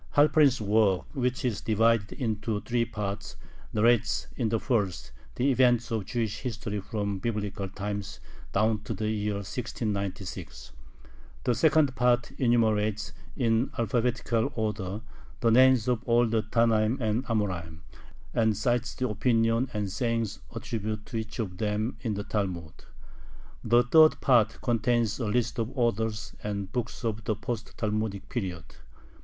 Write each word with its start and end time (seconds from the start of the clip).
Halperin's 0.15 0.59
work, 0.59 1.05
which 1.13 1.45
is 1.45 1.61
divided 1.61 2.13
into 2.13 2.59
three 2.61 2.85
parts, 2.85 3.35
narrates 3.71 4.25
in 4.35 4.49
the 4.49 4.59
first 4.59 5.11
the 5.35 5.51
events 5.51 5.91
of 5.91 6.05
Jewish 6.05 6.39
history 6.39 6.79
from 6.81 7.19
Biblical 7.19 7.69
times 7.69 8.19
down 8.51 8.81
to 8.85 8.95
the 8.95 9.11
year 9.11 9.35
1696. 9.35 10.71
The 11.43 11.53
second 11.53 11.95
part 11.95 12.31
enumerates, 12.39 13.13
in 13.37 13.69
alphabetical 13.77 14.51
order, 14.55 15.01
the 15.39 15.51
names 15.51 15.87
of 15.87 16.03
all 16.05 16.25
the 16.25 16.41
Tannaim 16.41 16.99
and 16.99 17.23
Amoraim, 17.25 17.81
and 18.33 18.57
cites 18.57 18.95
the 18.95 19.07
opinions 19.07 19.69
and 19.71 19.91
sayings 19.91 20.39
attributed 20.55 21.05
to 21.05 21.17
each 21.17 21.37
of 21.37 21.59
them 21.59 21.95
in 22.01 22.15
the 22.15 22.23
Talmud. 22.23 22.85
The 23.63 23.83
third 23.83 24.19
part 24.19 24.61
contains 24.63 25.19
a 25.19 25.27
list 25.27 25.59
of 25.59 25.69
authors 25.77 26.33
and 26.43 26.71
books 26.71 27.03
of 27.05 27.23
the 27.25 27.35
post 27.35 27.77
Talmudic 27.77 28.29
period. 28.29 28.65